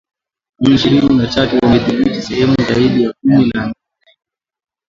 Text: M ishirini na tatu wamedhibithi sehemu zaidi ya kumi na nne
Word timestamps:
M 0.61 0.63
ishirini 0.75 1.15
na 1.17 1.27
tatu 1.27 1.55
wamedhibithi 1.57 2.21
sehemu 2.21 2.55
zaidi 2.69 3.03
ya 3.03 3.13
kumi 3.21 3.49
na 3.53 3.65
nne 3.65 3.75